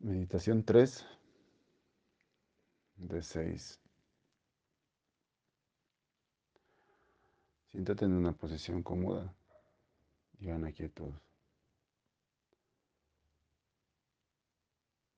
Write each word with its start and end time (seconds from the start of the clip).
Meditación 0.00 0.62
3 0.62 1.04
de 2.98 3.20
6. 3.20 3.80
Siéntate 7.66 8.04
en 8.04 8.12
una 8.12 8.32
posición 8.32 8.84
cómoda 8.84 9.34
y 10.38 10.46
gana 10.46 10.70
quietud. 10.70 11.12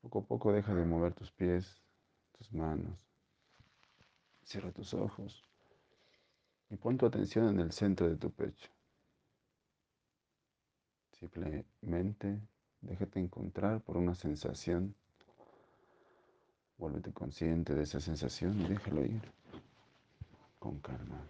Poco 0.01 0.21
a 0.21 0.25
poco 0.25 0.51
deja 0.51 0.75
de 0.75 0.87
mover 0.87 1.13
tus 1.13 1.31
pies, 1.31 1.83
tus 2.39 2.51
manos. 2.51 2.99
Cierra 4.45 4.73
tus 4.73 4.95
ojos 4.95 5.45
y 6.71 6.77
pon 6.77 6.97
tu 6.97 7.05
atención 7.05 7.51
en 7.51 7.61
el 7.61 7.73
centro 7.73 8.09
de 8.09 8.17
tu 8.17 8.31
pecho. 8.31 8.71
Simplemente 11.13 12.41
déjate 12.83 13.21
encontrar 13.21 13.81
por 13.81 13.97
una 13.97 14.15
sensación 14.15 14.95
Vuélvete 16.81 17.13
consciente 17.13 17.75
de 17.75 17.83
esa 17.83 18.01
sensación 18.01 18.59
y 18.59 18.65
déjalo 18.65 19.05
ir 19.05 19.21
con 20.59 20.81
calma. 20.81 21.23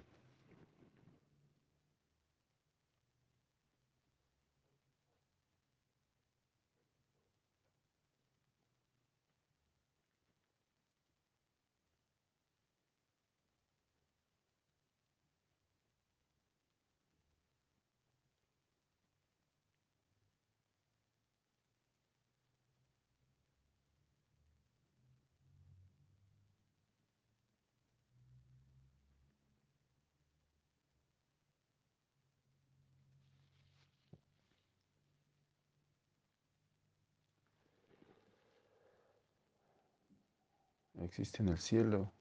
Existe 41.11 41.43
en 41.43 41.49
el 41.49 41.59
cielo 41.59 42.13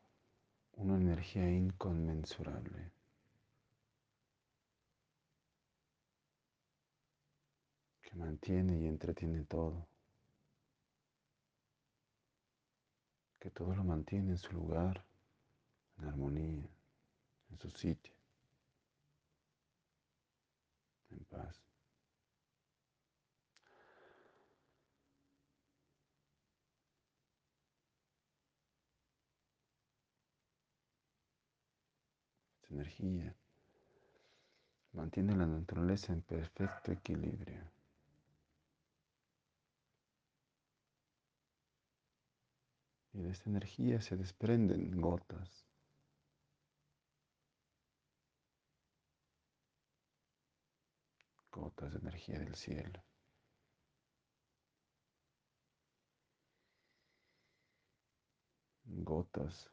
una 0.74 0.96
energía 0.96 1.48
inconmensurable. 1.48 2.92
que 8.02 8.16
mantiene 8.16 8.80
y 8.80 8.88
entretiene 8.88 9.44
todo, 9.44 9.88
que 13.40 13.52
todo 13.52 13.76
lo 13.76 13.84
mantiene 13.84 14.32
en 14.32 14.38
su 14.40 14.52
lugar, 14.54 15.06
en 16.00 16.06
armonía, 16.06 16.68
en 17.52 17.60
su 17.60 17.70
sitio, 17.70 18.16
en 21.12 21.24
paz. 21.26 21.69
Energía 32.80 33.36
mantiene 34.94 35.36
la 35.36 35.46
naturaleza 35.46 36.14
en 36.14 36.22
perfecto 36.22 36.92
equilibrio. 36.92 37.62
Y 43.14 43.22
de 43.22 43.32
esta 43.32 43.50
energía 43.50 44.00
se 44.02 44.16
desprenden 44.16 45.02
gotas. 45.02 45.66
Gotas 51.52 51.92
de 51.92 52.00
energía 52.00 52.40
del 52.40 52.56
cielo. 52.56 53.04
Gotas 58.86 59.70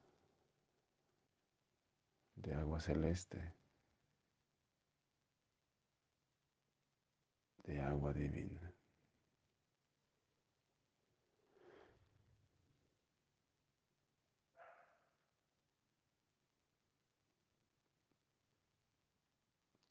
de 2.36 2.54
agua 2.54 2.80
celeste, 2.80 3.54
de 7.64 7.80
agua 7.80 8.12
divina. 8.12 8.72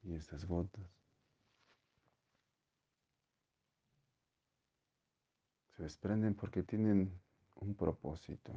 Y 0.04 0.14
estas 0.14 0.46
gotas 0.46 0.86
se 5.76 5.84
desprenden 5.84 6.36
porque 6.36 6.62
tienen 6.62 7.20
un 7.56 7.76
propósito. 7.76 8.54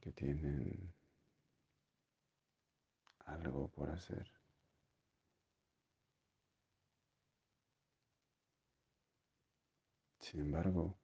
Que 0.00 0.12
tienen 0.12 0.94
algo 3.26 3.68
por 3.68 3.90
hacer. 3.90 4.30
Sin 10.20 10.40
embargo, 10.40 10.96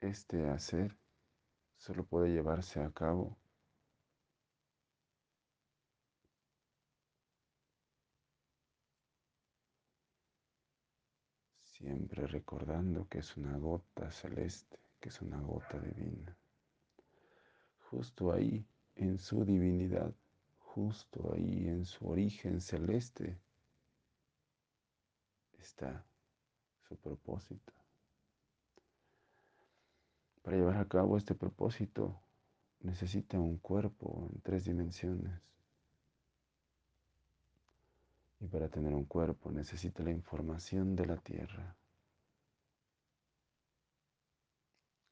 este 0.00 0.48
hacer 0.48 0.98
solo 1.76 2.04
puede 2.04 2.30
llevarse 2.30 2.80
a 2.80 2.90
cabo 2.90 3.38
siempre 11.64 12.26
recordando 12.26 13.08
que 13.08 13.18
es 13.18 13.36
una 13.36 13.56
gota 13.58 14.10
celeste 14.12 14.81
que 15.02 15.08
es 15.08 15.20
una 15.20 15.40
gota 15.40 15.80
divina. 15.80 16.36
Justo 17.90 18.32
ahí, 18.32 18.64
en 18.94 19.18
su 19.18 19.44
divinidad, 19.44 20.14
justo 20.58 21.34
ahí, 21.34 21.66
en 21.66 21.84
su 21.84 22.08
origen 22.08 22.60
celeste, 22.60 23.36
está 25.58 26.06
su 26.88 26.96
propósito. 26.96 27.72
Para 30.42 30.56
llevar 30.56 30.76
a 30.76 30.88
cabo 30.88 31.16
este 31.16 31.34
propósito 31.34 32.22
necesita 32.80 33.40
un 33.40 33.58
cuerpo 33.58 34.28
en 34.32 34.40
tres 34.40 34.64
dimensiones. 34.64 35.40
Y 38.38 38.46
para 38.46 38.68
tener 38.68 38.94
un 38.94 39.04
cuerpo 39.04 39.50
necesita 39.50 40.04
la 40.04 40.12
información 40.12 40.94
de 40.94 41.06
la 41.06 41.16
tierra. 41.16 41.76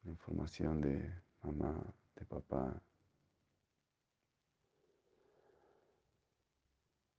La 0.04 0.10
información 0.10 0.80
de 0.80 1.22
mamá, 1.42 1.82
de 2.16 2.24
papá. 2.26 2.82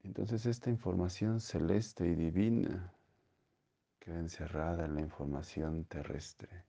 Entonces 0.03 0.45
esta 0.45 0.69
información 0.69 1.39
celeste 1.39 2.07
y 2.07 2.15
divina 2.15 2.93
queda 3.99 4.19
encerrada 4.19 4.85
en 4.85 4.95
la 4.95 5.01
información 5.01 5.85
terrestre, 5.85 6.65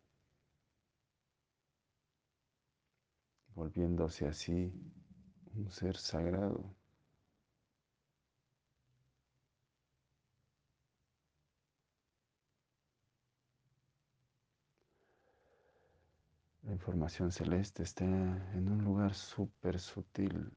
volviéndose 3.55 4.27
así 4.29 4.71
un 5.55 5.71
ser 5.71 5.97
sagrado. 5.97 6.82
La 16.73 16.77
información 16.77 17.31
celeste 17.31 17.83
está 17.83 18.07
en 18.07 18.67
un 18.67 18.83
lugar 18.83 19.13
súper 19.13 19.79
sutil, 19.79 20.51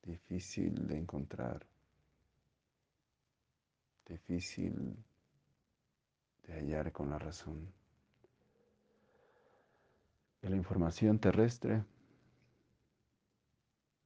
difícil 0.00 0.86
de 0.86 0.96
encontrar, 0.96 1.66
difícil 4.06 4.96
de 6.44 6.52
hallar 6.52 6.92
con 6.92 7.10
la 7.10 7.18
razón. 7.18 7.68
La 10.42 10.54
información 10.54 11.18
terrestre 11.18 11.84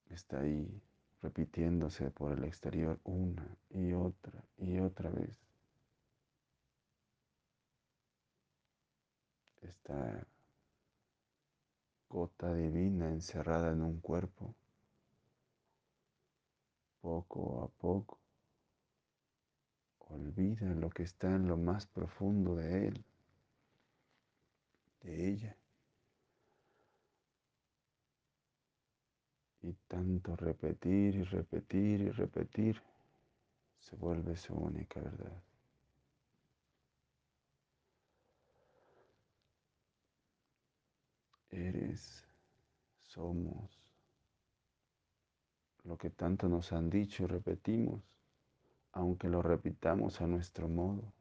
está 0.08 0.40
ahí 0.40 0.82
repitiéndose 1.20 2.10
por 2.10 2.32
el 2.32 2.44
exterior 2.44 2.98
una 3.04 3.54
y 3.68 3.92
otra 3.92 4.42
y 4.56 4.78
otra 4.78 5.10
vez. 5.10 5.49
Esta 9.62 10.26
gota 12.08 12.54
divina 12.54 13.08
encerrada 13.10 13.72
en 13.72 13.82
un 13.82 14.00
cuerpo, 14.00 14.54
poco 17.00 17.62
a 17.64 17.68
poco 17.80 18.20
Olvida 20.10 20.74
lo 20.74 20.90
que 20.90 21.04
está 21.04 21.28
en 21.28 21.46
lo 21.46 21.56
más 21.56 21.86
profundo 21.86 22.56
de 22.56 22.88
él, 22.88 23.04
de 25.02 25.28
ella. 25.28 25.56
Y 29.62 29.72
tanto 29.86 30.34
repetir 30.34 31.14
y 31.14 31.22
repetir 31.22 32.00
y 32.00 32.10
repetir 32.10 32.82
se 33.78 33.94
vuelve 33.94 34.36
su 34.36 34.52
única 34.54 35.00
verdad. 35.00 35.42
Eres, 41.50 42.24
somos, 42.98 43.80
lo 45.84 45.98
que 45.98 46.10
tanto 46.10 46.48
nos 46.48 46.72
han 46.72 46.88
dicho 46.90 47.24
y 47.24 47.26
repetimos, 47.26 48.02
aunque 48.92 49.28
lo 49.28 49.42
repitamos 49.42 50.20
a 50.20 50.26
nuestro 50.26 50.68
modo. 50.68 51.12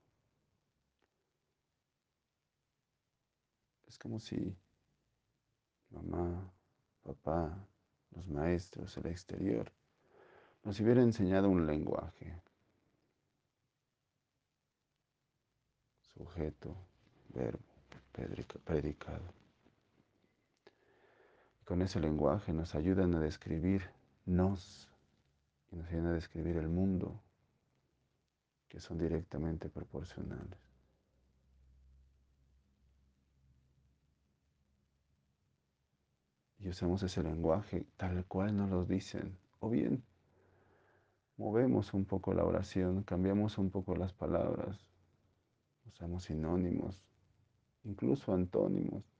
Es 3.87 3.97
como 3.97 4.19
si 4.19 4.55
mamá, 5.89 6.51
papá, 7.03 7.57
los 8.11 8.27
maestros, 8.27 8.95
el 8.97 9.07
exterior, 9.07 9.71
nos 10.63 10.79
hubiera 10.79 11.01
enseñado 11.01 11.49
un 11.49 11.65
lenguaje. 11.65 12.39
Sujeto, 16.13 16.75
verbo, 17.29 17.63
predicado. 18.63 19.39
Con 21.69 21.83
ese 21.83 21.99
lenguaje 21.99 22.51
nos 22.51 22.73
ayudan 22.73 23.13
a 23.13 23.19
describir 23.19 23.91
nos 24.25 24.89
y 25.71 25.75
nos 25.75 25.87
ayudan 25.89 26.07
a 26.07 26.13
describir 26.13 26.57
el 26.57 26.67
mundo, 26.67 27.21
que 28.67 28.79
son 28.79 28.97
directamente 28.97 29.69
proporcionales. 29.69 30.57
y 36.57 36.67
usamos 36.67 37.03
ese 37.03 37.21
lenguaje 37.21 37.85
tal 37.97 38.25
cual 38.25 38.57
nos 38.57 38.71
lo 38.71 38.83
dicen. 38.83 39.37
O 39.59 39.69
bien, 39.69 40.03
movemos 41.37 41.93
un 41.93 42.03
poco 42.03 42.33
la 42.33 42.45
oración, 42.45 43.03
cambiamos 43.03 43.59
un 43.59 43.69
poco 43.69 43.95
las 43.95 44.11
palabras, 44.11 44.87
usamos 45.85 46.23
sinónimos, 46.23 46.99
incluso 47.83 48.33
antónimos. 48.33 49.18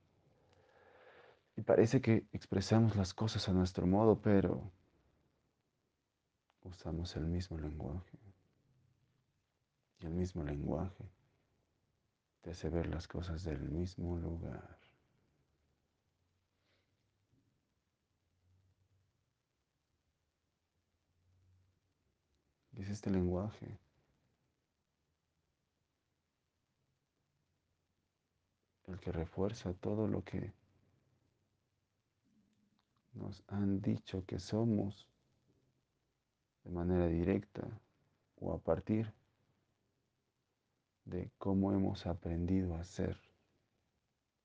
Y 1.60 1.62
parece 1.62 2.00
que 2.00 2.26
expresamos 2.32 2.96
las 2.96 3.12
cosas 3.12 3.46
a 3.50 3.52
nuestro 3.52 3.86
modo, 3.86 4.18
pero 4.22 4.72
usamos 6.62 7.14
el 7.16 7.26
mismo 7.26 7.58
lenguaje. 7.58 8.18
Y 9.98 10.06
el 10.06 10.12
mismo 10.14 10.42
lenguaje 10.42 11.04
te 12.40 12.52
hace 12.52 12.70
ver 12.70 12.86
las 12.86 13.06
cosas 13.06 13.44
del 13.44 13.60
mismo 13.60 14.16
lugar. 14.16 14.78
es 22.72 22.88
este 22.88 23.10
lenguaje. 23.10 23.78
El 28.86 28.98
que 28.98 29.12
refuerza 29.12 29.74
todo 29.74 30.08
lo 30.08 30.24
que 30.24 30.54
nos 33.14 33.42
han 33.48 33.80
dicho 33.80 34.24
que 34.24 34.38
somos 34.38 35.06
de 36.64 36.70
manera 36.70 37.06
directa 37.06 37.66
o 38.36 38.52
a 38.52 38.58
partir 38.58 39.12
de 41.04 41.30
cómo 41.38 41.72
hemos 41.72 42.06
aprendido 42.06 42.76
a 42.76 42.84
ser, 42.84 43.16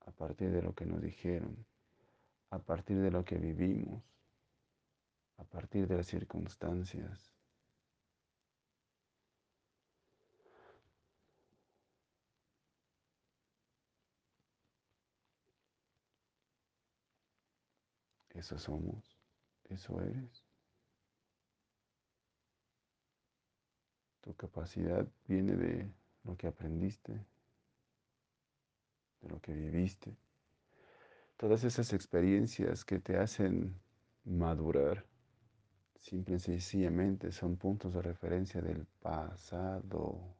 a 0.00 0.10
partir 0.10 0.50
de 0.50 0.62
lo 0.62 0.74
que 0.74 0.86
nos 0.86 1.00
dijeron, 1.00 1.64
a 2.50 2.58
partir 2.58 3.00
de 3.00 3.10
lo 3.10 3.24
que 3.24 3.36
vivimos, 3.36 4.02
a 5.38 5.44
partir 5.44 5.86
de 5.86 5.98
las 5.98 6.06
circunstancias. 6.06 7.35
Eso 18.36 18.58
somos, 18.58 19.16
eso 19.70 19.98
eres. 20.02 20.44
Tu 24.20 24.34
capacidad 24.34 25.06
viene 25.26 25.56
de 25.56 25.90
lo 26.24 26.36
que 26.36 26.46
aprendiste, 26.46 27.12
de 29.22 29.28
lo 29.28 29.40
que 29.40 29.52
viviste. 29.54 30.14
Todas 31.38 31.64
esas 31.64 31.94
experiencias 31.94 32.84
que 32.84 32.98
te 32.98 33.16
hacen 33.16 33.74
madurar, 34.24 35.06
simple 35.96 36.36
y 36.36 36.40
sencillamente 36.40 37.32
son 37.32 37.56
puntos 37.56 37.94
de 37.94 38.02
referencia 38.02 38.60
del 38.60 38.84
pasado. 39.00 40.36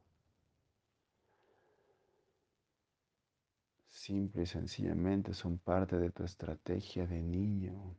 Simple 4.07 4.43
y 4.43 4.45
sencillamente 4.45 5.33
son 5.33 5.57
parte 5.57 5.97
de 5.97 6.11
tu 6.11 6.23
estrategia 6.23 7.05
de 7.05 7.21
niño. 7.21 7.93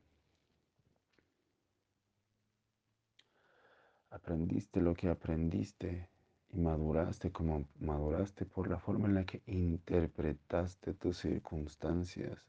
Aprendiste 4.08 4.80
lo 4.80 4.94
que 4.94 5.10
aprendiste 5.10 6.08
y 6.48 6.60
maduraste 6.60 7.30
como 7.30 7.68
maduraste 7.78 8.46
por 8.46 8.70
la 8.70 8.78
forma 8.78 9.06
en 9.06 9.16
la 9.16 9.26
que 9.26 9.42
interpretaste 9.44 10.94
tus 10.94 11.18
circunstancias, 11.18 12.42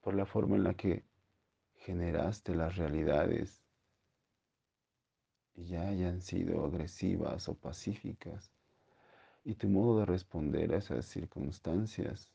por 0.00 0.14
la 0.14 0.24
forma 0.24 0.54
en 0.54 0.62
la 0.62 0.74
que 0.74 1.02
generaste 1.74 2.54
las 2.54 2.76
realidades 2.76 3.60
y 5.56 5.64
ya 5.64 5.88
hayan 5.88 6.22
sido 6.22 6.64
agresivas 6.64 7.48
o 7.48 7.54
pacíficas. 7.56 8.52
Y 9.42 9.56
tu 9.56 9.68
modo 9.68 9.98
de 9.98 10.06
responder 10.06 10.72
a 10.72 10.78
esas 10.78 11.06
circunstancias 11.06 12.30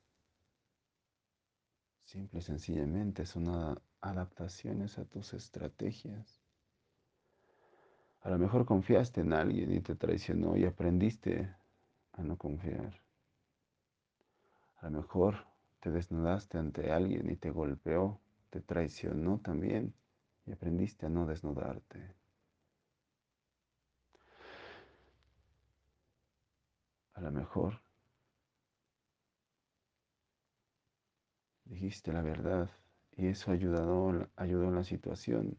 Simple 2.14 2.38
y 2.38 2.44
sencillamente 2.44 3.26
son 3.26 3.76
adaptaciones 4.00 5.00
a 5.00 5.06
tus 5.06 5.34
estrategias. 5.34 6.44
A 8.22 8.30
lo 8.30 8.38
mejor 8.38 8.68
confiaste 8.68 9.22
en 9.22 9.34
alguien 9.34 9.74
y 9.74 9.82
te 9.82 9.96
traicionó 9.96 10.56
y 10.56 10.64
aprendiste 10.64 11.56
a 12.12 12.22
no 12.22 12.38
confiar. 12.38 13.02
A 14.82 14.92
lo 14.92 15.02
mejor 15.02 15.48
te 15.80 15.90
desnudaste 15.90 16.60
ante 16.60 16.92
alguien 16.92 17.32
y 17.32 17.36
te 17.36 17.50
golpeó, 17.50 18.20
te 18.52 18.62
traicionó 18.62 19.40
también 19.40 19.96
y 20.46 20.52
aprendiste 20.52 21.08
a 21.08 21.10
no 21.10 21.26
desnudarte. 21.26 22.14
A 27.16 27.22
lo 27.22 27.32
mejor 27.32 27.82
dijiste 31.66 32.12
la 32.14 32.22
verdad 32.22 32.70
y 33.12 33.28
eso 33.28 33.52
ayudó, 33.52 34.28
ayudó 34.36 34.66
en 34.66 34.76
la 34.76 34.84
situación 34.84 35.58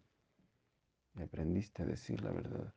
y 1.17 1.23
aprendiste 1.23 1.83
a 1.83 1.87
decir 1.87 2.23
la 2.23 2.31
verdad. 2.31 2.75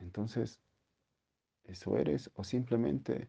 Entonces, 0.00 0.60
¿eso 1.64 1.96
eres 1.96 2.30
o 2.34 2.44
simplemente 2.44 3.28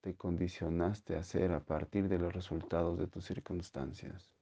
te 0.00 0.16
condicionaste 0.16 1.16
a 1.16 1.22
ser 1.22 1.52
a 1.52 1.64
partir 1.64 2.08
de 2.08 2.18
los 2.18 2.32
resultados 2.32 2.98
de 2.98 3.06
tus 3.06 3.24
circunstancias? 3.24 4.41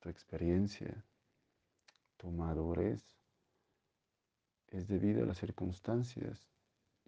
Tu 0.00 0.08
experiencia, 0.08 1.04
tu 2.16 2.30
madurez, 2.30 3.16
es 4.68 4.88
debido 4.88 5.22
a 5.22 5.26
las 5.26 5.38
circunstancias 5.38 6.48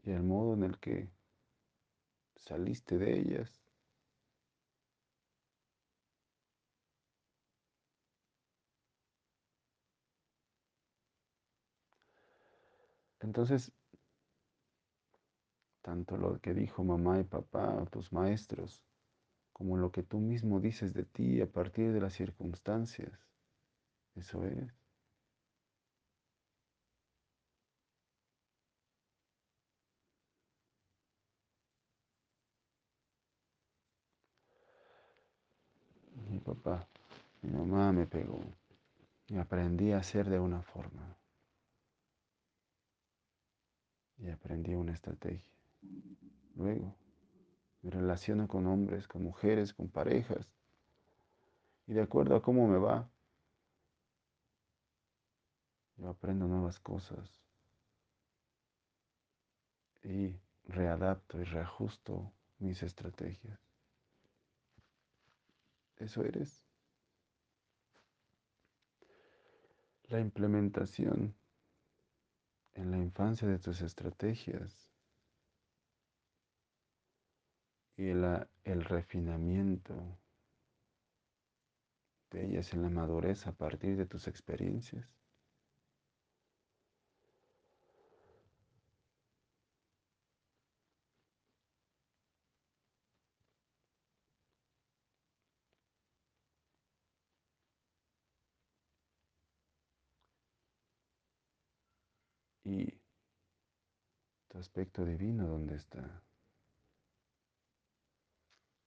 y 0.03 0.13
al 0.13 0.23
modo 0.23 0.55
en 0.55 0.65
el 0.65 0.79
que 0.79 1.11
saliste 2.37 2.99
de 2.99 3.19
ellas. 3.19 3.63
Entonces, 13.21 13.73
tanto 15.81 16.17
lo 16.17 16.41
que 16.41 16.55
dijo 16.55 16.83
mamá 16.83 17.21
y 17.21 17.25
papá, 17.25 17.87
tus 17.91 18.13
maestros, 18.13 18.85
como 19.53 19.77
lo 19.77 19.93
que 19.93 20.03
tú 20.03 20.19
mismo 20.19 20.61
dices 20.61 20.95
de 20.95 21.05
ti 21.05 21.41
a 21.41 21.47
partir 21.47 21.93
de 21.93 22.01
las 22.01 22.15
circunstancias. 22.15 23.13
Eso 24.17 24.45
es. 24.45 24.73
Mi 36.29 36.39
papá, 36.39 36.87
mi 37.43 37.51
mamá 37.51 37.93
me 37.93 38.07
pegó 38.07 38.43
y 39.29 39.37
aprendí 39.37 39.93
a 39.93 40.03
ser 40.03 40.29
de 40.29 40.39
una 40.39 40.63
forma. 40.63 41.17
Y 44.19 44.31
aprendí 44.31 44.75
una 44.75 44.93
estrategia. 44.93 45.53
Luego 46.55 46.95
me 47.83 47.91
relaciono 47.91 48.47
con 48.47 48.67
hombres, 48.67 49.09
con 49.09 49.23
mujeres, 49.23 49.75
con 49.75 49.89
parejas. 49.89 50.49
Y 51.87 51.95
de 51.95 52.03
acuerdo 52.03 52.37
a 52.37 52.43
cómo 52.43 52.69
me 52.69 52.79
va, 52.79 53.09
yo 55.97 56.09
aprendo 56.09 56.47
nuevas 56.47 56.79
cosas. 56.79 57.43
Y 60.05 60.37
readapto 60.65 61.41
y 61.41 61.45
reajusto 61.45 62.33
mis 62.59 62.83
estrategias. 62.83 63.59
Eso 65.97 66.23
eres. 66.23 66.65
La 70.09 70.21
implementación 70.21 71.35
en 72.75 72.91
la 72.91 72.99
infancia 72.99 73.49
de 73.49 73.59
tus 73.59 73.81
estrategias 73.81 74.92
y 77.97 78.09
el 78.09 78.85
refinamiento 78.85 79.95
de 82.31 82.47
ellas 82.47 82.73
en 82.73 82.83
la 82.83 82.89
madurez 82.89 83.47
a 83.47 83.53
partir 83.53 83.97
de 83.97 84.07
tus 84.07 84.27
experiencias. 84.27 85.07
Y 102.65 102.95
tu 104.49 104.59
aspecto 104.59 105.05
divino, 105.05 105.47
¿dónde 105.47 105.75
está? 105.75 106.23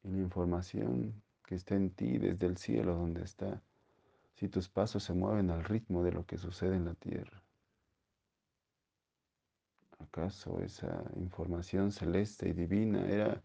Y 0.06 0.12
la 0.12 0.20
información 0.20 1.22
que 1.44 1.56
está 1.56 1.76
en 1.76 1.90
ti 1.90 2.18
desde 2.18 2.48
el 2.48 2.58
cielo 2.58 2.96
donde 2.96 3.24
está, 3.24 3.62
si 4.36 4.48
tus 4.50 4.70
pasos 4.70 5.04
se 5.04 5.14
mueven 5.14 5.50
al 5.50 5.64
ritmo 5.64 6.04
de 6.04 6.12
lo 6.12 6.26
que 6.26 6.38
sucede 6.38 6.76
en 6.76 6.86
la 6.86 6.96
tierra. 6.96 7.44
¿Acaso 10.00 10.62
esa 10.62 11.04
información 11.16 11.92
celeste 11.92 12.50
y 12.50 12.54
divina 12.54 13.08
era 13.08 13.42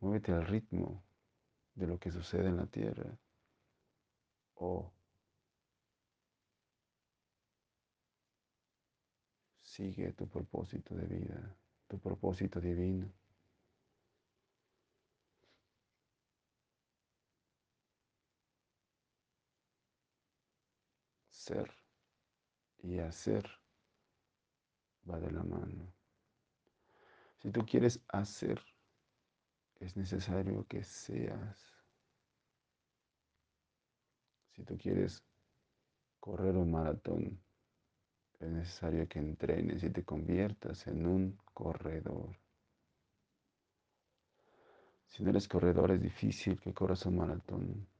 muévete 0.00 0.32
al 0.32 0.46
ritmo 0.46 1.04
de 1.74 1.86
lo 1.86 1.98
que 1.98 2.10
sucede 2.10 2.48
en 2.48 2.56
la 2.56 2.66
tierra? 2.66 3.16
¿O 4.54 4.92
sigue 9.62 10.12
tu 10.12 10.26
propósito 10.28 10.94
de 10.94 11.06
vida, 11.06 11.56
tu 11.86 11.98
propósito 11.98 12.60
divino? 12.60 13.12
Ser 21.44 21.70
y 22.82 22.98
hacer 22.98 23.44
va 25.08 25.20
de 25.20 25.30
la 25.30 25.42
mano. 25.42 25.92
Si 27.38 27.50
tú 27.50 27.64
quieres 27.66 28.00
hacer, 28.08 28.60
es 29.80 29.96
necesario 29.96 30.66
que 30.66 30.82
seas. 30.82 31.58
Si 34.52 34.64
tú 34.64 34.78
quieres 34.78 35.22
correr 36.20 36.56
un 36.56 36.70
maratón, 36.70 37.38
es 38.40 38.48
necesario 38.48 39.06
que 39.08 39.18
entrenes 39.18 39.82
y 39.82 39.90
te 39.90 40.04
conviertas 40.04 40.86
en 40.86 41.06
un 41.06 41.38
corredor. 41.52 42.38
Si 45.08 45.22
no 45.22 45.30
eres 45.30 45.46
corredor, 45.46 45.90
es 45.90 46.00
difícil 46.00 46.58
que 46.58 46.72
corras 46.72 47.04
un 47.04 47.16
maratón. 47.16 47.93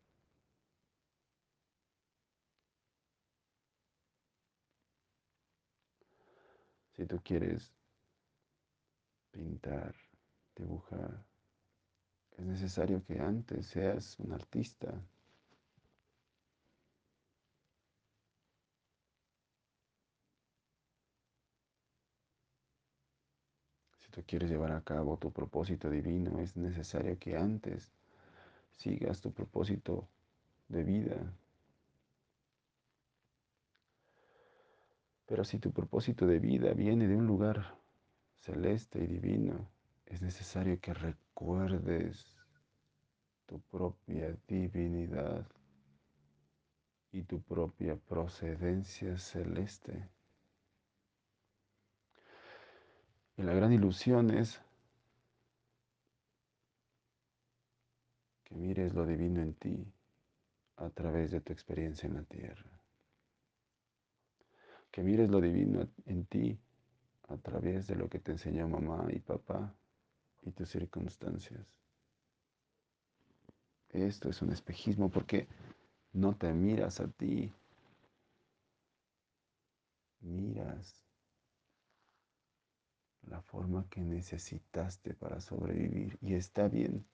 Si 6.97 7.07
tú 7.07 7.21
quieres 7.25 7.73
pintar, 9.33 9.95
dibujar, 10.55 11.25
es 12.39 12.45
necesario 12.47 13.05
que 13.05 13.19
antes 13.19 13.67
seas 13.67 14.19
un 14.21 14.33
artista. 14.33 14.93
Si 23.99 24.11
tú 24.13 24.23
quieres 24.25 24.51
llevar 24.51 24.71
a 24.71 24.83
cabo 24.83 25.17
tu 25.17 25.33
propósito 25.33 25.91
divino, 25.91 26.39
es 26.39 26.57
necesario 26.57 27.19
que 27.19 27.37
antes 27.37 27.93
sigas 28.71 29.21
tu 29.21 29.33
propósito 29.33 30.09
de 30.69 30.85
vida. 30.85 31.35
Pero 35.27 35.45
si 35.45 35.59
tu 35.59 35.73
propósito 35.73 36.27
de 36.27 36.39
vida 36.39 36.73
viene 36.75 37.09
de 37.09 37.17
un 37.17 37.27
lugar 37.27 37.79
celeste 38.37 39.03
y 39.03 39.07
divino, 39.07 39.71
es 40.07 40.21
necesario 40.21 40.79
que 40.81 40.93
recuerdes 40.93 42.37
tu 43.47 43.61
propia 43.61 44.37
divinidad 44.47 45.47
y 47.13 47.23
tu 47.23 47.41
propia 47.41 47.97
procedencia 47.97 49.17
celeste. 49.19 50.09
Y 53.37 53.43
la 53.43 53.55
gran 53.55 53.73
ilusión 53.73 54.31
es 54.31 54.61
que 58.45 58.55
mires 58.55 58.95
lo 58.95 59.07
divino 59.07 59.41
en 59.41 59.55
ti 59.55 59.93
a 60.77 60.91
través 60.91 61.31
de 61.31 61.41
tu 61.41 61.53
experiencia 61.53 62.09
en 62.09 62.15
la 62.15 62.25
tierra. 62.25 62.84
Que 64.95 65.03
mires 65.03 65.29
lo 65.29 65.41
divino 65.41 65.89
en 66.07 66.25
ti 66.27 66.57
a 67.27 67.37
través 67.37 67.89
de 67.89 67.97
lo 67.97 68.09
que 68.09 68.21
te 68.21 68.31
enseñó 68.31 68.69
mamá 68.69 69.09
y 69.11 69.19
papá 69.19 69.75
y 70.43 70.53
tus 70.53 70.69
circunstancias. 70.69 71.67
Esto 73.89 74.31
es 74.31 74.41
un 74.41 74.53
espejismo 74.53 75.11
porque 75.11 75.49
no 76.13 76.37
te 76.37 76.53
miras 76.53 77.01
a 77.01 77.09
ti, 77.09 77.53
miras 80.21 81.03
la 83.23 83.43
forma 83.43 83.89
que 83.91 84.01
necesitaste 84.01 85.13
para 85.15 85.41
sobrevivir 85.41 86.17
y 86.21 86.35
está 86.35 86.69
bien, 86.69 87.05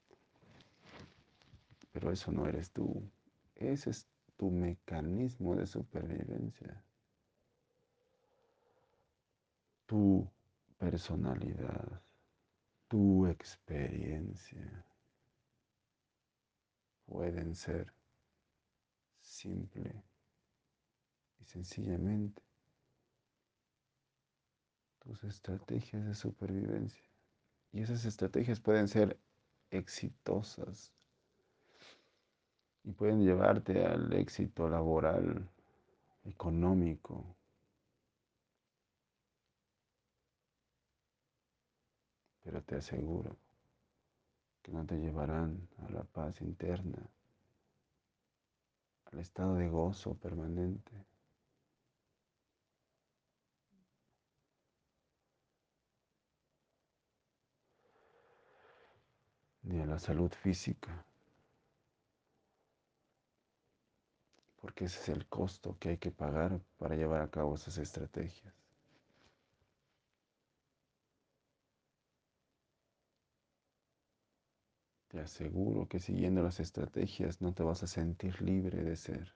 pero 1.93 2.13
eso 2.13 2.31
no 2.31 2.47
eres 2.47 2.73
tú, 2.73 3.11
ese 3.55 3.89
es 3.89 4.07
tu 4.37 4.51
mecanismo 4.51 5.57
de 5.57 5.67
supervivencia. 5.67 6.85
Tu 9.91 10.25
personalidad, 10.79 12.01
tu 12.87 13.27
experiencia 13.27 14.87
pueden 17.07 17.57
ser 17.57 17.93
simple 19.21 20.05
y 21.41 21.45
sencillamente 21.45 22.41
tus 25.01 25.25
estrategias 25.25 26.05
de 26.05 26.15
supervivencia. 26.15 27.11
Y 27.73 27.83
esas 27.83 28.05
estrategias 28.05 28.61
pueden 28.61 28.87
ser 28.87 29.19
exitosas 29.73 30.93
y 32.85 32.93
pueden 32.93 33.25
llevarte 33.25 33.85
al 33.85 34.13
éxito 34.13 34.69
laboral, 34.69 35.51
económico, 36.23 37.37
pero 42.51 42.60
te 42.71 42.77
aseguro 42.77 43.37
que 44.63 44.71
no 44.71 44.87
te 44.87 44.95
llevarán 44.97 45.69
a 45.79 45.91
la 45.91 46.05
paz 46.05 46.41
interna, 46.41 47.05
al 49.07 49.19
estado 49.19 49.57
de 49.57 49.69
gozo 49.69 50.15
permanente. 50.15 50.93
ni 59.63 59.79
a 59.81 59.87
la 59.87 59.99
salud 59.99 60.33
física, 60.33 61.05
porque 64.61 64.87
ese 64.87 65.01
es 65.01 65.09
el 65.11 65.27
costo 65.27 65.77
que 65.79 65.91
hay 65.91 65.99
que 65.99 66.11
pagar 66.11 66.61
para 66.79 66.97
llevar 66.97 67.21
a 67.21 67.31
cabo 67.31 67.55
esas 67.55 67.77
estrategias. 67.79 68.60
Te 75.11 75.19
aseguro 75.19 75.89
que 75.89 75.99
siguiendo 75.99 76.41
las 76.41 76.61
estrategias 76.61 77.41
no 77.41 77.53
te 77.53 77.65
vas 77.65 77.83
a 77.83 77.89
sentir 77.89 78.41
libre 78.41 78.85
de 78.85 78.95
ser. 78.95 79.35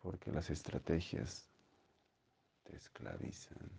Porque 0.00 0.32
las 0.32 0.48
estrategias 0.48 1.46
te 2.62 2.76
esclavizan. 2.76 3.70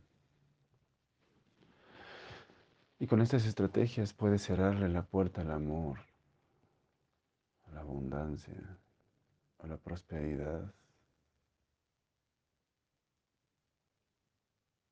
Y 3.00 3.08
con 3.08 3.20
estas 3.20 3.46
estrategias 3.46 4.14
puedes 4.14 4.44
cerrarle 4.44 4.88
la 4.88 5.04
puerta 5.04 5.42
al 5.42 5.52
amor, 5.52 6.00
a 7.64 7.72
la 7.72 7.82
abundancia, 7.82 8.78
a 9.58 9.68
la 9.68 9.78
prosperidad. 9.78 10.72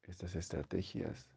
Estas 0.01 0.35
estrategias 0.35 1.27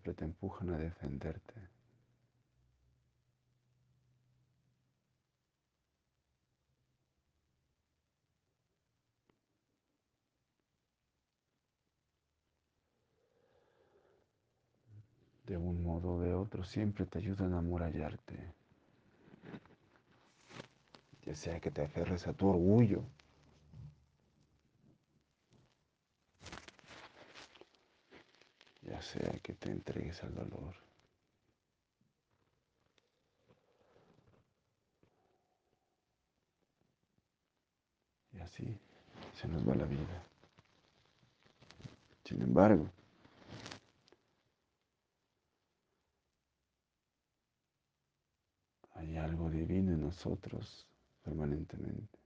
siempre 0.00 0.14
te 0.14 0.24
empujan 0.24 0.70
a 0.70 0.78
defenderte. 0.78 1.54
De 15.46 15.58
un 15.58 15.82
modo 15.82 16.14
o 16.14 16.20
de 16.20 16.32
otro 16.32 16.64
siempre 16.64 17.04
te 17.04 17.18
ayudan 17.18 17.52
a 17.52 17.58
amurallarte. 17.58 18.54
Ya 21.26 21.34
sea 21.34 21.60
que 21.60 21.70
te 21.70 21.82
aferres 21.82 22.26
a 22.26 22.32
tu 22.32 22.48
orgullo, 22.48 23.04
ya 28.90 29.00
sea 29.00 29.38
que 29.40 29.54
te 29.54 29.70
entregues 29.70 30.20
al 30.24 30.34
dolor. 30.34 30.74
Y 38.32 38.40
así 38.40 38.76
se 39.32 39.46
nos 39.46 39.66
va 39.66 39.76
la 39.76 39.84
vida. 39.84 40.24
Sin 42.24 42.42
embargo, 42.42 42.90
hay 48.94 49.16
algo 49.16 49.50
divino 49.50 49.92
en 49.92 50.00
nosotros 50.00 50.88
permanentemente. 51.22 52.18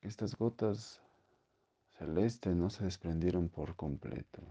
Estas 0.00 0.34
gotas 0.36 1.00
celestes 1.98 2.54
no 2.54 2.70
se 2.70 2.84
desprendieron 2.84 3.48
por 3.48 3.76
completo. 3.76 4.42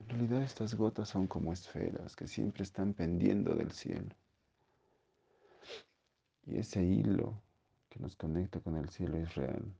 En 0.00 0.08
realidad 0.08 0.42
estas 0.42 0.74
gotas 0.74 1.08
son 1.08 1.26
como 1.26 1.52
esferas 1.52 2.14
que 2.16 2.26
siempre 2.26 2.62
están 2.62 2.94
pendiendo 2.94 3.54
del 3.54 3.72
cielo. 3.72 4.14
Y 6.46 6.58
ese 6.58 6.82
hilo 6.82 7.42
que 7.88 7.98
nos 7.98 8.16
conecta 8.16 8.60
con 8.60 8.76
el 8.76 8.88
cielo 8.88 9.18
es 9.18 9.34
real. 9.34 9.74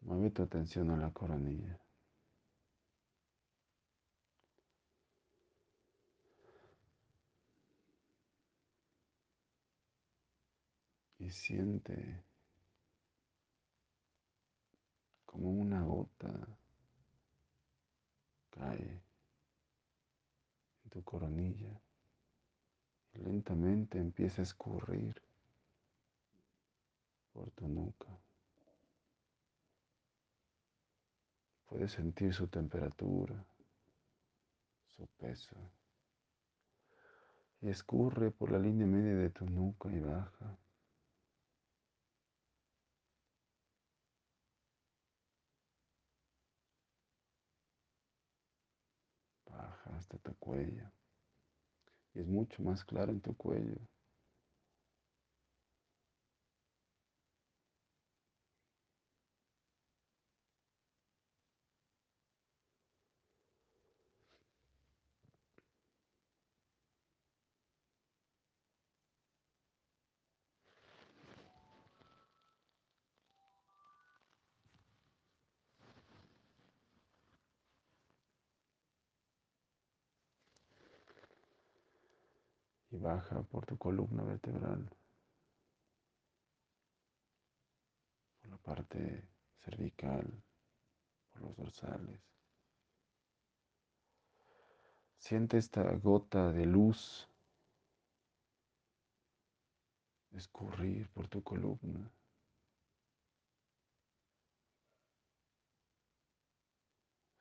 Mueve 0.00 0.30
tu 0.30 0.42
atención 0.42 0.90
a 0.90 0.96
la 0.96 1.12
coronilla. 1.12 1.78
Siente 11.30 12.24
como 15.24 15.50
una 15.50 15.82
gota 15.82 16.28
cae 18.50 19.02
en 20.84 20.90
tu 20.90 21.02
coronilla 21.02 21.80
y 23.14 23.18
lentamente 23.18 23.98
empieza 23.98 24.42
a 24.42 24.44
escurrir 24.44 25.20
por 27.32 27.50
tu 27.52 27.68
nuca. 27.68 28.08
Puedes 31.68 31.92
sentir 31.92 32.34
su 32.34 32.48
temperatura, 32.48 33.44
su 34.96 35.06
peso. 35.18 35.56
Escurre 37.62 38.30
por 38.30 38.50
la 38.50 38.58
línea 38.58 38.86
media 38.86 39.14
de 39.14 39.30
tu 39.30 39.44
nuca 39.46 39.88
y 39.92 40.00
baja. 40.00 40.56
Baja 49.46 49.89
hasta 50.00 50.18
tu 50.18 50.34
cuello. 50.36 50.90
Es 52.14 52.24
mucho 52.24 52.62
más 52.62 52.84
claro 52.84 53.10
en 53.10 53.20
tu 53.20 53.36
cuello. 53.36 53.74
y 82.92 82.96
baja 83.20 83.42
por 83.42 83.66
tu 83.66 83.76
columna 83.76 84.22
vertebral, 84.22 84.88
por 88.40 88.50
la 88.50 88.56
parte 88.56 89.28
cervical, 89.62 90.26
por 91.30 91.42
los 91.42 91.56
dorsales. 91.56 92.20
Siente 95.18 95.58
esta 95.58 95.82
gota 95.96 96.50
de 96.50 96.64
luz 96.64 97.28
escurrir 100.32 101.06
por 101.10 101.28
tu 101.28 101.42
columna. 101.42 102.10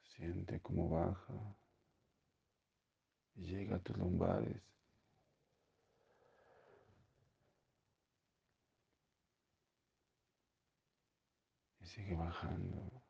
Siente 0.04 0.60
cómo 0.60 0.90
baja 0.90 1.34
y 3.36 3.46
llega 3.46 3.78
a 3.78 3.80
tus 3.80 3.96
lumbares. 3.96 4.70
Sigue 11.90 12.16
bajando 12.16 13.04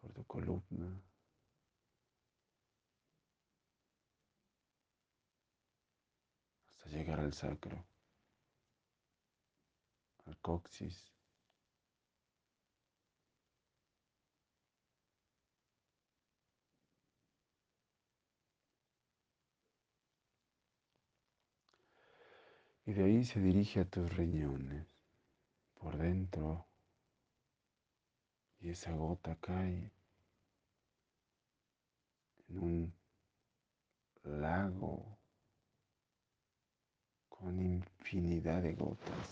por 0.00 0.12
tu 0.12 0.24
columna. 0.24 1.00
hasta 6.66 6.88
llegar 6.90 7.20
al 7.20 7.32
sacro, 7.32 7.86
al 10.26 10.36
coxis. 10.38 11.13
Y 22.86 22.92
de 22.92 23.04
ahí 23.04 23.24
se 23.24 23.40
dirige 23.40 23.80
a 23.80 23.84
tus 23.84 24.14
riñones, 24.14 24.86
por 25.80 25.96
dentro, 25.96 26.66
y 28.60 28.70
esa 28.70 28.92
gota 28.92 29.36
cae 29.40 29.90
en 32.48 32.58
un 32.58 32.94
lago 34.24 35.18
con 37.28 37.60
infinidad 37.60 38.62
de 38.62 38.74
gotas. 38.74 39.28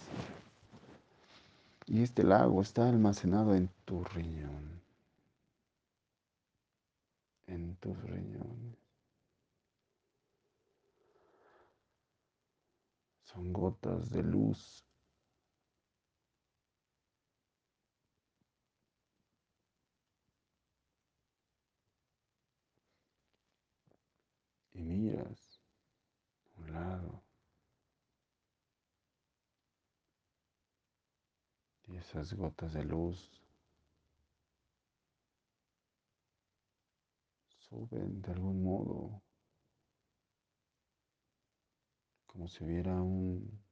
Y 1.87 2.03
este 2.03 2.23
lago 2.23 2.63
está 2.63 2.89
almacenado 2.89 3.55
en 3.55 3.69
tu 3.85 4.05
riñón, 4.05 4.81
en 7.47 7.77
tus 7.77 8.01
riñones. 8.03 8.72
son 13.33 13.53
gotas 13.53 14.11
de 14.11 14.23
luz. 14.23 14.85
Y 24.75 24.83
miras 24.83 25.61
a 26.57 26.61
un 26.61 26.73
lado. 26.73 27.23
Y 31.87 31.97
esas 31.97 32.33
gotas 32.35 32.73
de 32.75 32.85
luz 32.85 33.43
suben 37.69 38.21
de 38.23 38.33
algún 38.33 38.63
modo 38.63 39.23
como 42.33 42.49
si 42.49 42.65
hubiera 42.65 42.95
un 42.95 43.63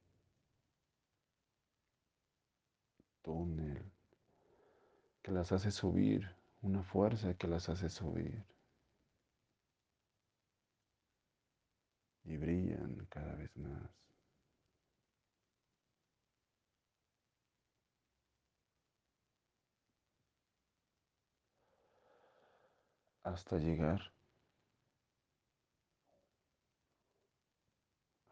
túnel 3.23 3.91
que 5.23 5.31
las 5.31 5.51
hace 5.51 5.71
subir, 5.71 6.35
una 6.61 6.83
fuerza 6.83 7.33
que 7.33 7.47
las 7.47 7.69
hace 7.69 7.89
subir. 7.89 8.45
Y 12.23 12.37
brillan 12.37 13.07
cada 13.09 13.33
vez 13.35 13.55
más. 13.57 13.89
Hasta 23.23 23.57
llegar 23.57 24.13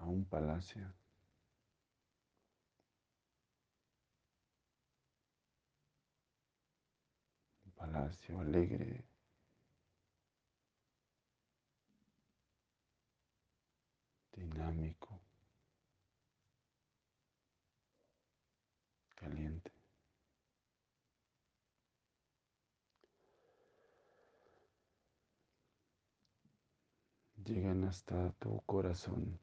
un 0.10 0.26
palacio. 0.26 0.94
Un 7.66 7.72
palacio 7.72 8.40
alegre. 8.40 9.06
dinámico, 14.40 15.20
caliente. 19.16 19.72
Llegan 27.44 27.84
hasta 27.84 28.32
tu 28.34 28.62
corazón. 28.66 29.40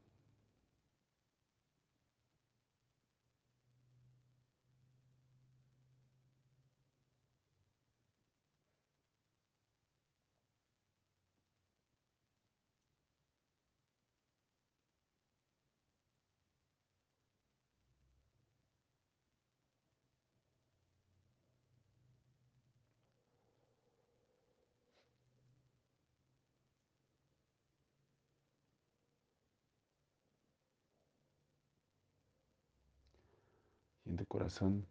y 34.06 34.10
en 34.10 34.15
corazón. 34.28 34.86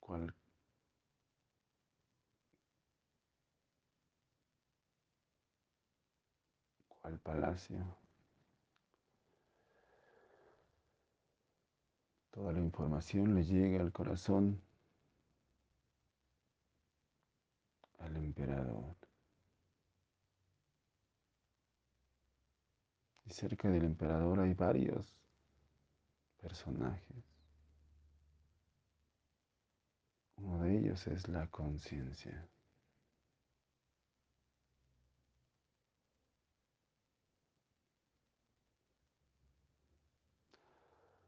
Cuál 0.00 0.34
cuál 6.88 7.18
palacio 7.20 7.78
toda 12.30 12.52
la 12.52 12.60
información 12.60 13.34
le 13.34 13.44
llega 13.44 13.80
al 13.80 13.92
corazón 13.92 14.60
al 17.98 18.16
emperador 18.16 18.97
Y 23.28 23.32
cerca 23.34 23.68
del 23.68 23.84
emperador 23.84 24.40
hay 24.40 24.54
varios 24.54 25.14
personajes. 26.40 27.24
Uno 30.36 30.62
de 30.64 30.78
ellos 30.78 31.06
es 31.08 31.28
la 31.28 31.46
conciencia. 31.48 32.48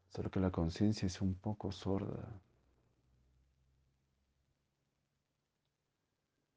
Solo 0.09 0.31
que 0.31 0.39
la 0.39 0.49
conciencia 0.49 1.05
es 1.05 1.21
un 1.21 1.35
poco 1.35 1.71
sorda. 1.71 2.41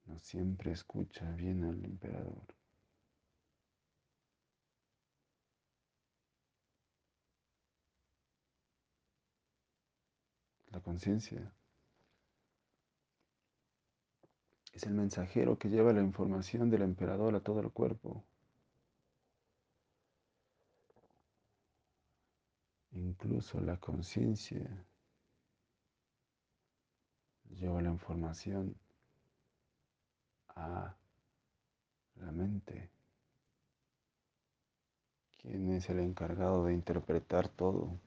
No 0.07 0.19
siempre 0.21 0.73
escucha 0.73 1.31
bien 1.33 1.65
al 1.65 1.85
emperador. 1.85 2.55
La 10.74 10.74
conciencia 10.85 11.51
es 14.73 14.83
el 14.85 14.95
mensajero 14.95 15.59
que 15.59 15.69
lleva 15.69 15.93
la 15.93 16.03
información 16.03 16.71
del 16.71 16.83
emperador 16.83 17.35
a 17.35 17.41
todo 17.41 17.61
el 17.61 17.71
cuerpo. 17.71 18.25
Incluso 22.93 23.61
la 23.61 23.77
conciencia 23.79 24.87
lleva 27.51 27.81
la 27.83 27.91
información 27.91 28.77
a 30.49 30.95
la 32.17 32.33
mente. 32.33 32.91
¿Quién 35.41 35.73
es 35.73 35.89
el 35.91 36.01
encargado 36.01 36.65
de 36.65 36.73
interpretar 36.73 37.49
todo? 37.49 37.99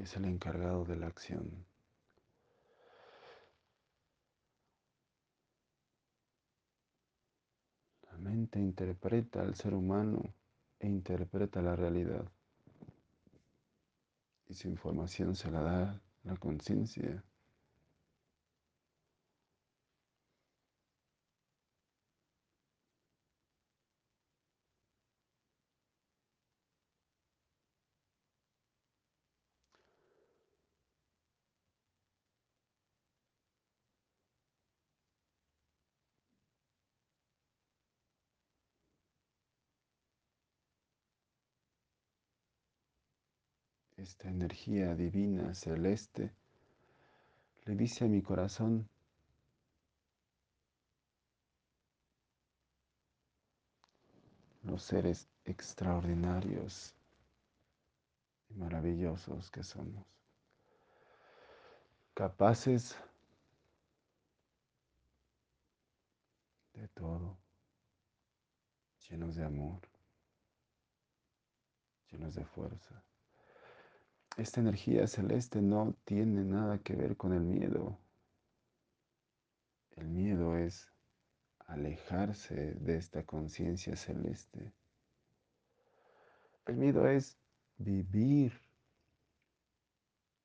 Es 0.00 0.16
el 0.16 0.24
encargado 0.24 0.86
de 0.86 0.96
la 0.96 1.08
acción. 1.08 1.66
La 8.10 8.16
mente 8.16 8.58
interpreta 8.58 9.42
al 9.42 9.54
ser 9.56 9.74
humano 9.74 10.22
e 10.78 10.88
interpreta 10.88 11.60
la 11.60 11.76
realidad. 11.76 12.24
Y 14.48 14.54
su 14.54 14.68
información 14.68 15.36
se 15.36 15.50
la 15.50 15.60
da 15.60 16.02
la 16.24 16.36
conciencia. 16.36 17.22
Esta 44.10 44.28
energía 44.28 44.96
divina 44.96 45.54
celeste 45.54 46.32
le 47.64 47.76
dice 47.76 48.06
a 48.06 48.08
mi 48.08 48.20
corazón, 48.22 48.88
los 54.64 54.82
seres 54.82 55.28
extraordinarios 55.44 56.92
y 58.48 58.54
maravillosos 58.54 59.48
que 59.48 59.62
somos, 59.62 60.04
capaces 62.12 62.96
de 66.72 66.88
todo, 66.88 67.38
llenos 69.08 69.36
de 69.36 69.44
amor, 69.44 69.80
llenos 72.10 72.34
de 72.34 72.44
fuerza. 72.44 73.04
Esta 74.36 74.60
energía 74.60 75.06
celeste 75.06 75.60
no 75.60 75.94
tiene 76.04 76.44
nada 76.44 76.78
que 76.78 76.94
ver 76.94 77.16
con 77.16 77.32
el 77.32 77.42
miedo. 77.42 77.98
El 79.96 80.08
miedo 80.08 80.56
es 80.56 80.90
alejarse 81.66 82.74
de 82.74 82.96
esta 82.96 83.24
conciencia 83.24 83.96
celeste. 83.96 84.72
El 86.66 86.76
miedo 86.76 87.06
es 87.06 87.36
vivir 87.76 88.52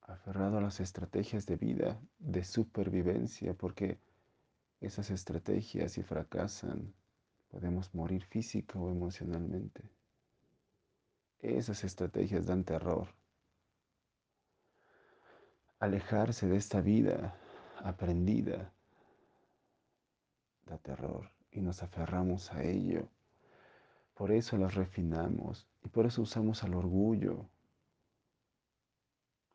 aferrado 0.01 0.57
a 0.57 0.61
las 0.61 0.79
estrategias 0.79 1.45
de 1.45 1.55
vida, 1.55 1.99
de 2.19 2.43
supervivencia, 2.43 3.53
porque 3.53 3.99
esas 4.81 5.09
estrategias 5.09 5.93
si 5.93 6.03
fracasan, 6.03 6.93
podemos 7.47 7.93
morir 7.93 8.23
física 8.25 8.77
o 8.77 8.91
emocionalmente. 8.91 9.89
Esas 11.39 11.83
estrategias 11.83 12.45
dan 12.45 12.63
terror. 12.63 13.07
Alejarse 15.79 16.47
de 16.47 16.55
esta 16.55 16.79
vida 16.81 17.35
aprendida 17.83 18.71
da 20.65 20.77
terror 20.77 21.29
y 21.51 21.61
nos 21.61 21.83
aferramos 21.83 22.51
a 22.51 22.63
ello. 22.63 23.07
Por 24.13 24.31
eso 24.31 24.57
las 24.57 24.73
refinamos 24.75 25.67
y 25.83 25.89
por 25.89 26.05
eso 26.05 26.21
usamos 26.21 26.63
al 26.63 26.73
orgullo, 26.73 27.45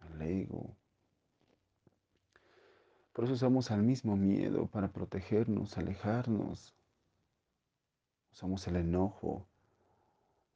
al 0.01 0.21
ego. 0.21 0.77
Por 3.13 3.25
eso 3.25 3.35
usamos 3.35 3.71
al 3.71 3.83
mismo 3.83 4.17
miedo 4.17 4.67
para 4.67 4.89
protegernos, 4.89 5.79
alejarnos. 5.79 6.75
Usamos 8.33 8.67
el 8.69 8.77
enojo 8.77 9.47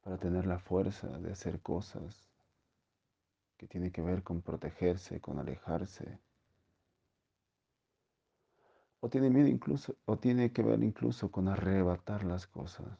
para 0.03 0.17
tener 0.17 0.45
la 0.45 0.59
fuerza 0.59 1.07
de 1.19 1.31
hacer 1.31 1.59
cosas 1.61 2.34
que 3.57 3.67
tiene 3.67 3.91
que 3.91 4.01
ver 4.01 4.23
con 4.23 4.41
protegerse, 4.41 5.21
con 5.21 5.39
alejarse. 5.39 6.19
O 8.99 9.09
tiene, 9.09 9.29
miedo 9.29 9.47
incluso, 9.47 9.95
o 10.05 10.17
tiene 10.17 10.51
que 10.51 10.63
ver 10.63 10.81
incluso 10.83 11.31
con 11.31 11.47
arrebatar 11.47 12.23
las 12.23 12.47
cosas. 12.47 12.97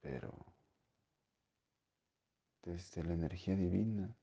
Pero 0.00 0.34
desde 2.62 3.02
la 3.04 3.14
energía 3.14 3.56
divina 3.56 4.14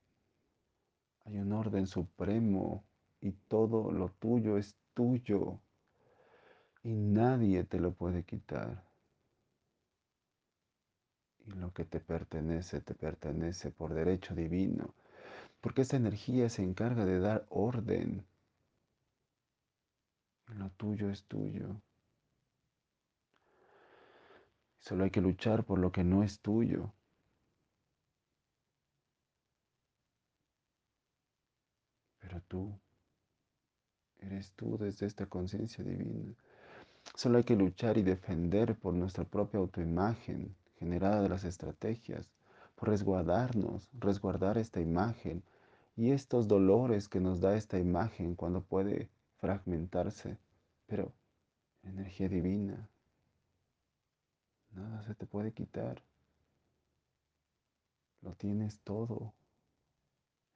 hay 1.25 1.37
un 1.39 1.51
orden 1.53 1.87
supremo 1.87 2.85
y 3.19 3.31
todo 3.31 3.91
lo 3.91 4.09
tuyo 4.09 4.57
es 4.57 4.75
tuyo 4.93 5.59
y 6.83 6.93
nadie 6.93 7.63
te 7.63 7.79
lo 7.79 7.93
puede 7.93 8.23
quitar. 8.23 8.84
Y 11.45 11.51
lo 11.53 11.71
que 11.73 11.85
te 11.85 11.99
pertenece, 11.99 12.81
te 12.81 12.95
pertenece 12.95 13.71
por 13.71 13.93
derecho 13.93 14.33
divino, 14.33 14.93
porque 15.61 15.81
esta 15.81 15.97
energía 15.97 16.49
se 16.49 16.63
encarga 16.63 17.05
de 17.05 17.19
dar 17.19 17.45
orden. 17.49 18.25
Lo 20.47 20.69
tuyo 20.71 21.09
es 21.09 21.23
tuyo. 21.25 21.81
Solo 24.79 25.03
hay 25.03 25.11
que 25.11 25.21
luchar 25.21 25.63
por 25.63 25.79
lo 25.79 25.91
que 25.91 26.03
no 26.03 26.23
es 26.23 26.39
tuyo. 26.39 26.93
Pero 32.19 32.41
tú 32.41 32.79
eres 34.19 34.51
tú 34.53 34.77
desde 34.77 35.05
esta 35.05 35.27
conciencia 35.27 35.83
divina. 35.83 36.33
Solo 37.15 37.37
hay 37.37 37.43
que 37.43 37.55
luchar 37.55 37.97
y 37.97 38.03
defender 38.03 38.75
por 38.75 38.93
nuestra 38.93 39.23
propia 39.23 39.59
autoimagen 39.59 40.55
generada 40.85 41.23
de 41.23 41.29
las 41.29 41.43
estrategias, 41.43 42.29
por 42.75 42.89
resguardarnos, 42.89 43.89
resguardar 43.93 44.59
esta 44.59 44.79
imagen 44.79 45.43
y 45.95 46.11
estos 46.11 46.47
dolores 46.47 47.09
que 47.09 47.19
nos 47.19 47.41
da 47.41 47.55
esta 47.55 47.79
imagen 47.79 48.35
cuando 48.35 48.61
puede 48.61 49.09
fragmentarse. 49.37 50.37
Pero 50.85 51.11
energía 51.81 52.29
divina, 52.29 52.87
nada 54.73 55.01
se 55.01 55.15
te 55.15 55.25
puede 55.25 55.53
quitar. 55.53 56.03
Lo 58.21 58.35
tienes 58.35 58.79
todo, 58.81 59.33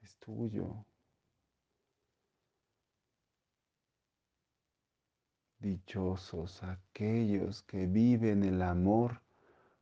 es 0.03 0.15
tuyo. 0.17 0.85
Dichosos 5.57 6.61
aquellos 6.61 7.63
que 7.63 7.87
viven 7.87 8.43
el 8.43 8.61
amor, 8.61 9.21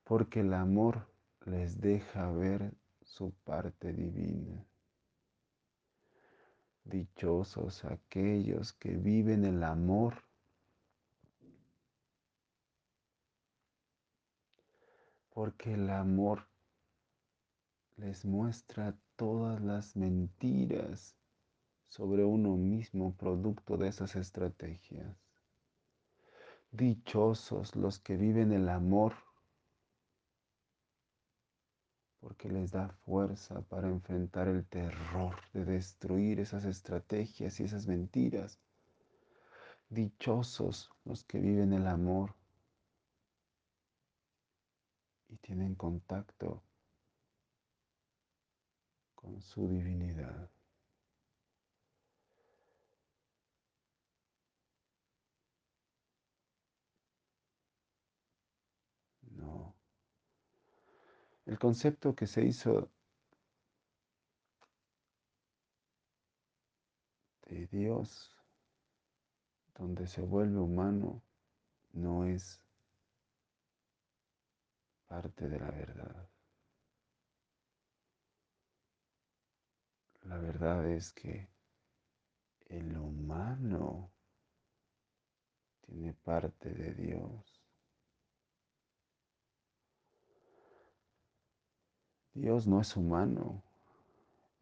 porque 0.08 0.40
el 0.40 0.54
amor 0.54 1.06
les 1.46 1.82
deja 1.82 2.32
ver 2.32 2.74
su 3.02 3.34
parte 3.44 3.92
divina. 3.92 4.66
Dichosos 6.86 7.84
aquellos 7.84 8.72
que 8.72 8.96
viven 8.96 9.44
el 9.44 9.62
amor, 9.66 10.24
porque 15.30 15.74
el 15.74 15.90
amor 15.90 16.48
les 17.98 18.24
muestra 18.24 18.98
todas 19.18 19.62
las 19.62 19.98
mentiras 19.98 21.18
sobre 21.90 22.24
uno 22.24 22.56
mismo 22.56 23.14
producto 23.18 23.76
de 23.76 23.90
esas 23.90 24.16
estrategias. 24.16 25.18
Dichosos 26.72 27.76
los 27.76 28.00
que 28.00 28.16
viven 28.16 28.54
el 28.54 28.70
amor, 28.70 29.27
porque 32.20 32.50
les 32.50 32.72
da 32.72 32.90
fuerza 33.06 33.62
para 33.62 33.88
enfrentar 33.88 34.48
el 34.48 34.66
terror 34.66 35.36
de 35.54 35.66
destruir 35.66 36.40
esas 36.40 36.66
estrategias 36.66 37.60
y 37.60 37.64
esas 37.64 37.88
mentiras. 37.88 38.60
Dichosos 39.90 40.90
los 41.06 41.24
que 41.24 41.40
viven 41.40 41.74
el 41.74 41.88
amor 41.88 42.34
y 45.30 45.38
tienen 45.38 45.76
contacto 45.76 46.62
con 49.16 49.42
su 49.42 49.68
divinidad. 49.68 50.50
El 61.48 61.58
concepto 61.58 62.14
que 62.14 62.28
se 62.28 62.44
hizo 62.44 62.92
de 67.46 67.66
Dios, 67.68 68.36
donde 69.74 70.08
se 70.08 70.22
vuelve 70.22 70.60
humano, 70.60 71.24
no 71.94 72.26
es 72.26 72.62
parte 75.08 75.48
de 75.48 75.58
la 75.58 75.72
verdad. 75.72 76.30
La 80.24 80.38
verdad 80.40 80.86
es 80.92 81.14
que 81.14 81.48
el 82.66 82.98
humano 82.98 84.12
tiene 85.80 86.14
parte 86.14 86.74
de 86.74 86.94
Dios. 86.94 87.57
Dios 92.38 92.68
no 92.68 92.80
es 92.80 92.96
humano. 92.96 93.64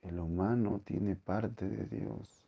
El 0.01 0.19
humano 0.19 0.81
tiene 0.85 1.17
parte 1.17 1.67
de 1.67 1.85
Dios. 1.85 2.47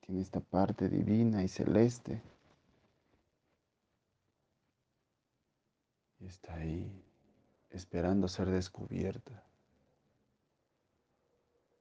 Tiene 0.00 0.20
esta 0.20 0.38
parte 0.38 0.88
divina 0.88 1.42
y 1.42 1.48
celeste. 1.48 2.22
Y 6.20 6.26
está 6.26 6.54
ahí 6.54 7.04
esperando 7.70 8.28
ser 8.28 8.48
descubierta. 8.50 9.42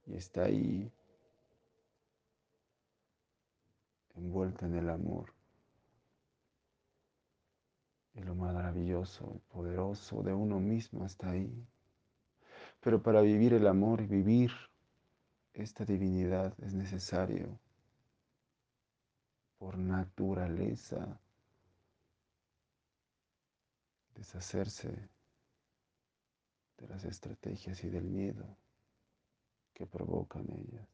Y 0.07 0.15
está 0.15 0.45
ahí 0.45 0.91
envuelta 4.15 4.65
en 4.65 4.75
el 4.75 4.89
amor. 4.89 5.31
Y 8.15 8.23
lo 8.23 8.33
maravilloso 8.33 9.41
poderoso 9.49 10.23
de 10.23 10.33
uno 10.33 10.59
mismo 10.59 11.05
está 11.05 11.29
ahí. 11.29 11.67
Pero 12.81 13.01
para 13.01 13.21
vivir 13.21 13.53
el 13.53 13.67
amor 13.67 14.01
y 14.01 14.07
vivir 14.07 14.51
esta 15.53 15.83
divinidad 15.83 16.53
es 16.63 16.73
necesario, 16.73 17.59
por 19.57 19.77
naturaleza, 19.77 21.19
deshacerse 24.15 25.09
de 26.77 26.87
las 26.87 27.03
estrategias 27.03 27.83
y 27.83 27.89
del 27.89 28.05
miedo 28.05 28.45
que 29.73 29.85
provocan 29.85 30.49
ellas. 30.49 30.87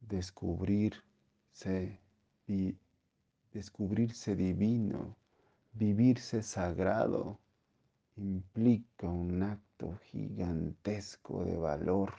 Descubrirse 0.00 2.00
y 2.48 2.76
descubrirse 3.52 4.34
divino 4.34 5.16
Vivirse 5.78 6.42
sagrado 6.42 7.38
implica 8.16 9.10
un 9.10 9.42
acto 9.42 9.98
gigantesco 10.10 11.44
de 11.44 11.54
valor, 11.54 12.14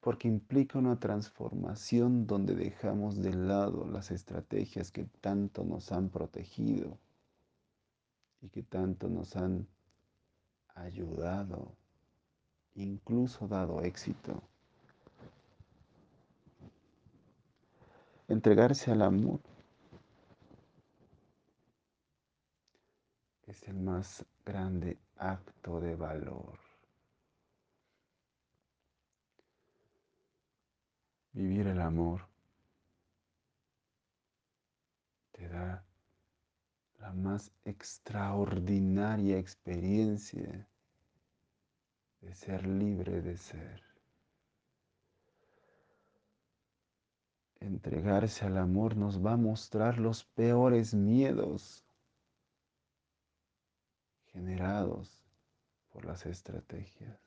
porque 0.00 0.26
implica 0.26 0.76
una 0.76 0.98
transformación 0.98 2.26
donde 2.26 2.56
dejamos 2.56 3.22
de 3.22 3.32
lado 3.32 3.86
las 3.86 4.10
estrategias 4.10 4.90
que 4.90 5.04
tanto 5.20 5.62
nos 5.62 5.92
han 5.92 6.08
protegido 6.08 6.98
y 8.42 8.48
que 8.48 8.64
tanto 8.64 9.08
nos 9.08 9.36
han 9.36 9.68
ayudado, 10.74 11.76
incluso 12.74 13.46
dado 13.46 13.82
éxito. 13.82 14.42
Entregarse 18.26 18.90
al 18.90 19.02
amor 19.02 19.38
es 23.48 23.62
el 23.66 23.76
más 23.76 24.24
grande 24.44 24.98
acto 25.16 25.80
de 25.80 25.96
valor. 25.96 26.58
Vivir 31.32 31.66
el 31.68 31.80
amor 31.80 32.28
te 35.32 35.48
da 35.48 35.82
la 36.98 37.12
más 37.12 37.50
extraordinaria 37.64 39.38
experiencia 39.38 40.68
de 42.20 42.34
ser 42.34 42.66
libre 42.66 43.22
de 43.22 43.36
ser. 43.38 43.82
Entregarse 47.60 48.44
al 48.44 48.58
amor 48.58 48.96
nos 48.96 49.24
va 49.24 49.32
a 49.32 49.36
mostrar 49.36 49.98
los 49.98 50.24
peores 50.24 50.92
miedos 50.92 51.87
generados 54.38 55.24
por 55.90 56.04
las 56.04 56.24
estrategias. 56.24 57.18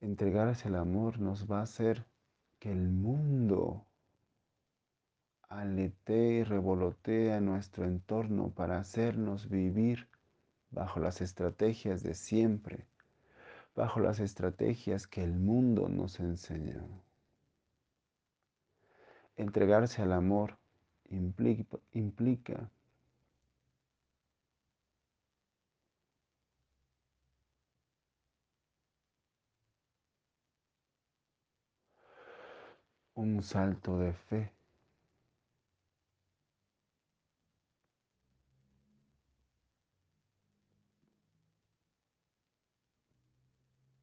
Entregarse 0.00 0.68
al 0.68 0.76
amor 0.76 1.20
nos 1.20 1.50
va 1.50 1.58
a 1.58 1.64
hacer 1.64 2.06
que 2.58 2.72
el 2.72 2.88
mundo 2.88 3.84
aletee 5.50 6.38
y 6.38 6.44
revolotee 6.44 7.34
a 7.34 7.42
nuestro 7.42 7.84
entorno 7.84 8.54
para 8.54 8.78
hacernos 8.78 9.50
vivir 9.50 10.08
bajo 10.70 10.98
las 10.98 11.20
estrategias 11.20 12.02
de 12.02 12.14
siempre, 12.14 12.86
bajo 13.74 14.00
las 14.00 14.18
estrategias 14.18 15.06
que 15.06 15.22
el 15.22 15.34
mundo 15.34 15.90
nos 15.90 16.20
enseñó. 16.20 16.88
Entregarse 19.36 20.00
al 20.00 20.12
amor 20.12 20.56
implica 21.10 22.70
un 33.20 33.42
salto 33.42 33.98
de 33.98 34.12
fe. 34.14 34.52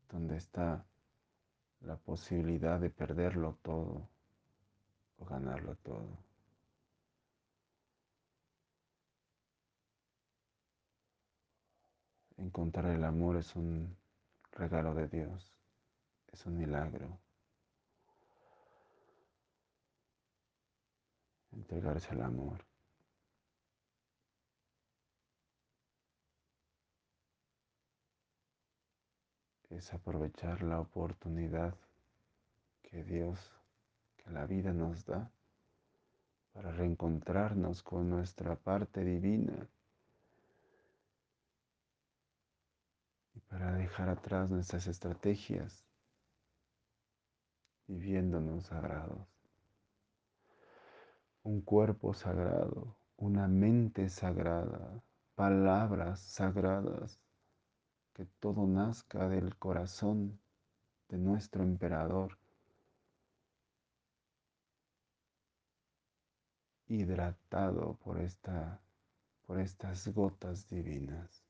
donde 0.10 0.38
está 0.38 0.84
la 1.82 1.98
posibilidad 1.98 2.80
de 2.80 2.90
perderlo 2.90 3.58
todo 3.62 4.10
o 5.20 5.26
ganarlo 5.26 5.76
todo. 5.76 6.18
Encontrar 12.38 12.96
el 12.96 13.04
amor 13.04 13.36
es 13.36 13.56
un 13.56 13.96
regalo 14.54 14.96
de 14.96 15.08
Dios, 15.08 15.54
es 16.32 16.46
un 16.46 16.58
milagro. 16.58 17.20
Entregarse 21.58 22.12
al 22.12 22.22
amor. 22.22 22.64
Es 29.70 29.94
aprovechar 29.94 30.64
la 30.64 30.80
oportunidad 30.80 31.76
que 32.84 33.04
Dios, 33.04 33.52
que 34.16 34.30
la 34.32 34.46
vida 34.46 34.72
nos 34.72 35.06
da 35.06 35.30
para 36.54 36.72
reencontrarnos 36.72 37.84
con 37.84 38.10
nuestra 38.10 38.56
parte 38.56 39.04
divina 39.04 39.68
y 43.36 43.40
para 43.42 43.74
dejar 43.74 44.10
atrás 44.10 44.50
nuestras 44.50 44.88
estrategias 44.88 45.86
viviéndonos 47.88 48.66
sagrados 48.66 49.37
un 51.48 51.62
cuerpo 51.62 52.14
sagrado, 52.14 52.98
una 53.16 53.48
mente 53.48 54.10
sagrada, 54.10 55.02
palabras 55.34 56.20
sagradas, 56.20 57.22
que 58.14 58.26
todo 58.42 58.68
nazca 58.68 59.30
del 59.30 59.56
corazón 59.56 60.42
de 61.08 61.18
nuestro 61.18 61.64
emperador, 61.64 62.38
hidratado 66.88 67.96
por, 68.04 68.20
esta, 68.20 68.82
por 69.46 69.62
estas 69.62 70.06
gotas 70.10 70.68
divinas. 70.68 71.47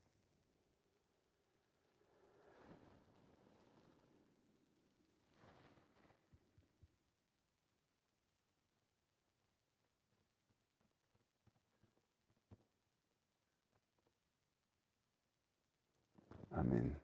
Amen. 16.58 16.96